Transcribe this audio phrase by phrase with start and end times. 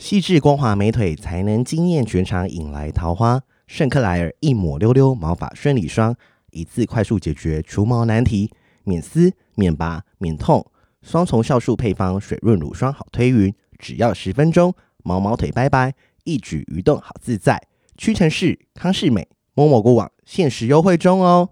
[0.00, 3.42] 细致光滑美腿才能惊艳全场，引来桃花。
[3.66, 6.16] 圣克莱尔一抹溜溜毛发顺理霜，
[6.52, 8.50] 一次快速解决除毛难题，
[8.84, 10.66] 免撕、免拔、免痛，
[11.02, 14.74] 双重酵素配方，水润乳霜好推匀，只要十分钟，
[15.04, 15.92] 毛毛腿拜拜，
[16.24, 17.62] 一举一动好自在。
[17.98, 21.50] 屈臣氏、康士美、某某官网限时优惠中哦！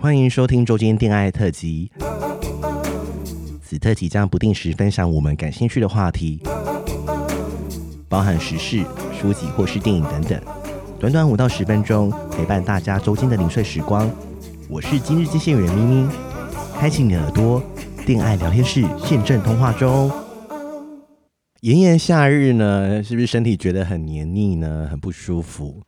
[0.00, 1.90] 欢迎收听周间电爱特辑，
[3.60, 6.40] 此特辑将不定时分享我们感兴趣的话题，
[8.10, 8.84] 包含时事、
[9.16, 10.42] 书籍或是电影等等。
[10.98, 14.10] 短短五到十分钟，陪伴大家周间的零碎时光。
[14.68, 16.10] 我是今日接线员咪咪，
[16.74, 17.62] 开启你耳朵，
[18.04, 20.10] 电爱聊天室现正通话中。
[21.60, 24.88] 炎炎夏日呢，是不是身体觉得很黏腻呢？
[24.90, 25.80] 很不舒服？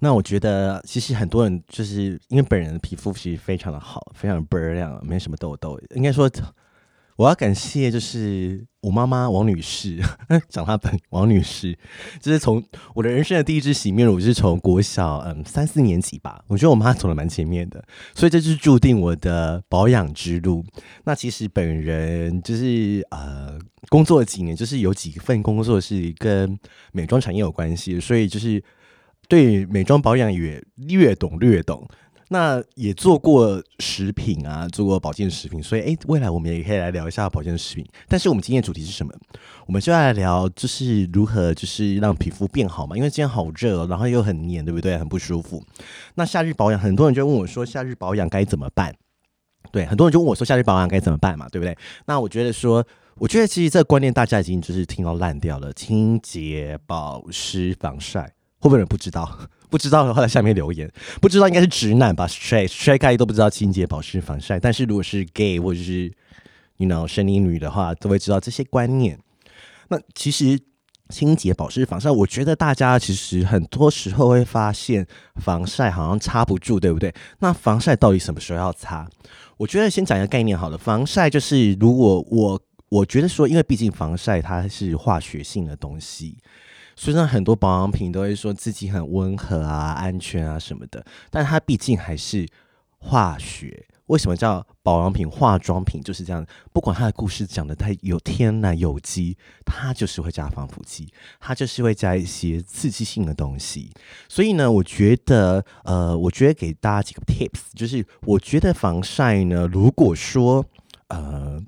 [0.00, 5.80] 那我觉得，其实很多人就是因为本人的皮肤其实非常的好，非常倍儿亮，没什么痘痘。
[5.94, 6.30] 应该说。
[7.16, 10.00] 我要感谢，就是我妈妈王女士，
[10.50, 11.78] 讲她本王女士，
[12.20, 12.62] 就是从
[12.94, 20.64] 我的人生的第一支洗面乳，就是从国小嗯三四年级吧，我觉得我妈走的蛮前面的，所以这就是注定我的保养之路。
[21.04, 23.56] 那其实本人就是呃
[23.88, 26.58] 工作几年，就是有几份工作是跟
[26.92, 28.60] 美妆产业有关系，所以就是
[29.28, 31.88] 对美妆保养也略懂略懂。
[32.34, 37.86] 那也做过食品啊，做过保健食品，所以诶，未来我们也可以来聊一下保健食品。
[38.08, 39.14] 但是我们今天主题是什么？
[39.66, 42.96] 我们就要来聊，就是如何就是让皮肤变好嘛。
[42.96, 44.98] 因为今天好热，然后又很黏，对不对？
[44.98, 45.62] 很不舒服。
[46.16, 48.92] 那夏日保养，很多人就问我说，夏日保养该怎么办？
[49.70, 51.78] 对，很多人就问我说，夏日保养该怎么办嘛，对不对？
[52.06, 58.22] 那我觉得说，我觉得其实这个观念大家已经就是听到烂掉了，清洁、保湿、防晒，
[58.58, 59.38] 会不会有人不知道？
[59.74, 60.88] 不知道的话，在下面留言。
[61.20, 64.60] 不知道应该是直男吧，straight straight guy 都不知道清洁、保湿、防晒。
[64.60, 66.12] 但是如果是 gay 或者是
[66.76, 69.18] you know 生理女的话，都会知道这些观念。
[69.88, 70.56] 那其实
[71.08, 75.04] 清洁、保湿、防晒，我觉得大家其实很多时候会发现
[75.42, 77.12] 防晒好像擦不住，对不对？
[77.40, 79.10] 那防晒到底什么时候要擦？
[79.56, 80.78] 我觉得先讲一个概念好了。
[80.78, 86.38] 防晒就是如果我我觉得说，因为毕竟防晒它是化学性的东西。
[86.96, 92.48] 虽然很多保养品都会说自己很温和啊、安全啊什么的，但它毕竟还是
[92.98, 93.86] 化学。
[94.08, 96.44] 为什么叫保养品、化妆品就是这样？
[96.74, 99.34] 不管它的故事讲的太有天然有机，
[99.64, 101.10] 它就是会加防腐剂，
[101.40, 103.90] 它就是会加一些刺激性的东西。
[104.28, 110.62] 所以呢，我觉得，呃，我觉得给大家几个 tips，就是我觉得防晒呢，如果说，
[111.08, 111.58] 呃，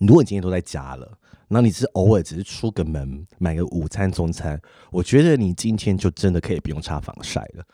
[0.00, 1.18] 如果你今天都在家了。
[1.54, 4.60] 那你是偶尔只是出个门买个午餐中餐，
[4.90, 7.64] 我觉得你今天就真的可以不用擦防晒了。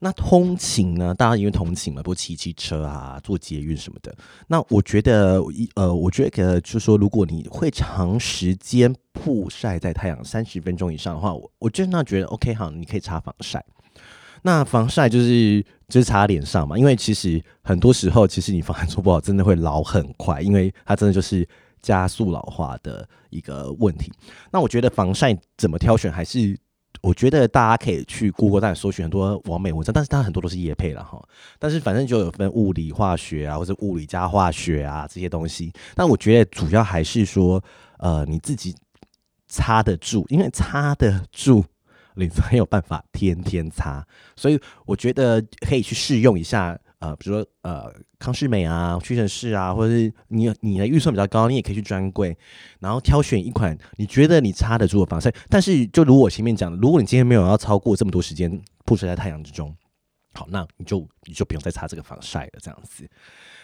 [0.00, 1.14] 那通勤呢？
[1.14, 4.14] 大家因为通勤嘛，不骑汽车啊，坐捷运什么的。
[4.48, 13.64] 那我觉得一呃，我觉得就是说，如果你会长时间曝晒在太阳三十分钟以上的话，我我真的觉得 OK 好，你可以擦防晒。
[14.42, 21.48] 那防晒就是就是擦脸上嘛，因为其实很多时候，其实你防晒做不好，真的会老很快，因为它真的就是。
[21.86, 24.12] 加速老化的一个问题。
[24.50, 26.58] 那我觉得防晒怎么挑选，还是
[27.00, 31.22] 我觉得大家可以去 Google 上搜寻很多完美文章，但是它很多都是业配了哈。
[31.60, 35.72] 但是反正就有分物理化学啊，或者物理加化学啊这些东西。
[35.94, 37.62] 但我觉得主要还是说，
[37.98, 38.74] 呃，你自己
[39.46, 41.64] 擦得住，因为擦得住，
[42.16, 44.04] 你才有办法天天擦。
[44.34, 46.76] 所以我觉得可以去试用一下。
[46.98, 52.36] 呃，比如说呃，康是美啊、屈臣氏啊，或者是你你的预算比较高，你也可以去专柜，
[52.80, 55.30] 然后挑选一款你觉得你擦得住的防晒。
[55.48, 59.76] 但是就如我前面讲的，如果你今天没有要超过这么多时间曝晒在太阳之中，
[60.32, 63.08] 好，那你就你就不用再擦这个防晒了，这样子。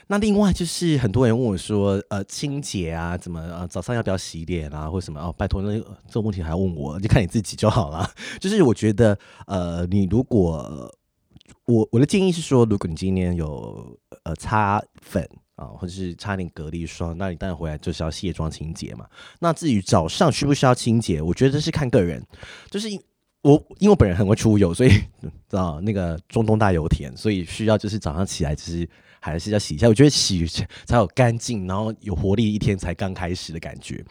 [0.08, 5.78] 那另外就是很多人问我说，呃，清洁啊，怎么呃早上要不要洗脸啊，或什么哦，拜托那
[6.08, 8.10] 这个问题还要问我，就看你自己就好了。
[8.40, 9.16] 就是我觉得
[9.46, 10.92] 呃，你如果
[11.66, 19.06] 我我的建议是说，如果你今天有呃擦粉啊，或者是擦点隔离霜，那你当然回来就是要卸妆清洁嘛。
[19.40, 22.24] 那至于早上需不需要清洁，我觉得这是看个人。
[22.70, 23.00] 就是因
[23.42, 24.90] 我因为我本人很会出油，所以
[25.20, 28.88] 知道那个中东大油田，所以需要就是早上起来就是
[29.20, 29.88] 还是要洗一下。
[29.88, 30.46] 我觉得洗
[30.86, 34.04] 才有干净，然后有活力，一天才刚开始的感觉。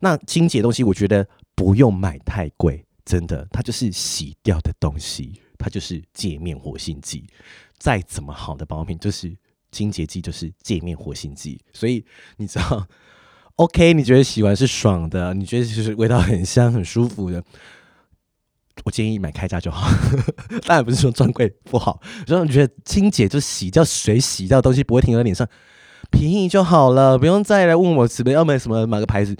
[0.00, 5.40] 那清洁东西，我觉得不用买太贵，真的，它就是洗掉的东西。
[5.58, 7.26] 它就是界面活性剂，
[7.76, 9.36] 再怎么好的保养品，就是
[9.70, 11.60] 清洁剂，就是界面活性剂。
[11.72, 12.04] 所以
[12.36, 12.86] 你知道，
[13.56, 13.92] OK？
[13.92, 17.42] 你觉得洗完是爽的，你觉得就是味道很香、很舒服的，
[18.84, 19.90] 我建议买开价就好。
[20.64, 25.48] 当然不是说专柜不好，然后你觉得清洁就洗掉水，洗掉东西不会停在脸上，
[26.10, 29.36] 便宜就好了，不用再来问我什么要买什么买个牌子。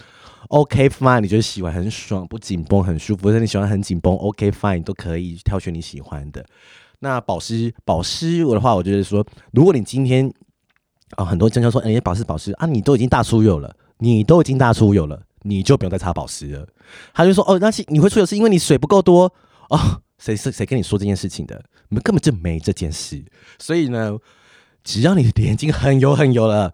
[0.49, 3.25] OK fine，你觉得洗完很爽，不紧绷，很舒服。
[3.25, 6.45] 或者你喜欢很紧绷，OK fine，都可以挑选你喜欢的。
[7.01, 10.33] 那保湿，保湿我的话，我觉得说，如果你今天
[11.17, 16.67] 啊、很多专家说，哎、欸，保湿保湿啊，你都已经大出油了，你都已经大出油了，你就不用再擦保湿了。
[17.13, 19.33] 他就说，哦，那你会出油是因为你水不够多
[19.71, 20.03] 哦。
[20.19, 21.63] 谁是谁跟你说这件事情的？
[21.91, 23.25] 你们根本就没这件事。
[23.59, 24.17] 所以呢，
[24.89, 26.73] 只要你的眼睛很油很油了，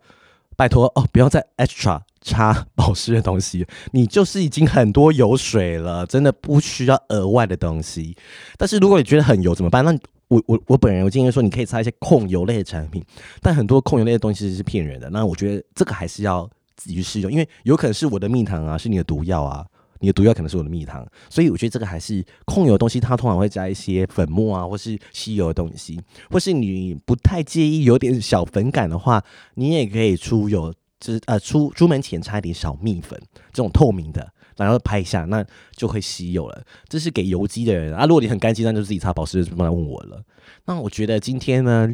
[0.56, 2.00] 拜托哦，不要再 extra。
[2.26, 8.16] 擦保湿的东西，你就是已经很多油水了，真的不需要额外的东西。
[8.56, 9.84] 但是如果你觉得很油怎么办？
[9.84, 9.92] 那
[10.28, 13.04] 我我我本人我建议说，你可以擦一些控油类的产品，
[13.42, 15.10] 但很多控油类的东西是骗人的。
[15.10, 19.66] 那我觉得这个还是要自己去试用，因为有可能是我的蜜糖啊，是你的毒药啊，
[20.00, 26.00] 你的毒药可能是我的蜜糖，所以我觉得这个还是控油的东西，它通常会加一些粉末啊，或是吸油的东西，
[26.30, 29.22] 或是你不太介意有点小粉感的话，
[29.54, 30.72] 你也可以出油。
[31.00, 33.20] 就是呃，出出门前擦一点小蜜粉，
[33.52, 34.26] 这种透明的，
[34.56, 35.44] 然后拍一下，那
[35.76, 36.64] 就会吸油了。
[36.88, 38.06] 这是给油肌的人啊。
[38.06, 40.22] 如果你很干净，那就自己擦保湿就不来问我了。
[40.64, 41.92] 那我觉得今天呢，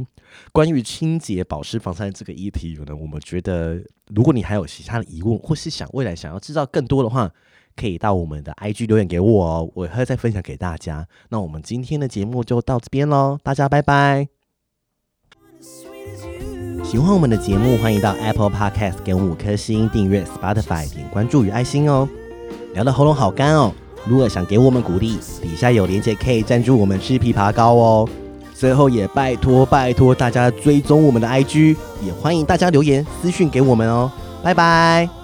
[0.53, 3.83] 关于清洁、保湿、防晒这个议题呢，我们觉得
[4.15, 7.29] 如果你还有其他的疑问，或是想未来想要知道更多的话，
[7.77, 11.07] 可以到我们的 IG 留言给我哦，我会再分享给大家。
[11.29, 14.29] 那我们今天的节目就到这边喽，大家拜拜。
[16.83, 22.09] 喜欢我们的节目，欢迎到 Apple Podcast 给我五颗星，订阅 Spotify 点关注与爱心哦。
[22.75, 23.73] 聊得喉咙好干哦，
[24.07, 28.09] 如果想给我们鼓励，底下有链接可以赞助我们吃枇杷膏哦。
[28.55, 34.11] 最后也拜托拜托大家追踪我们的 IG，也欢迎大家留言私讯给我们哦。
[34.43, 35.20] 拜拜。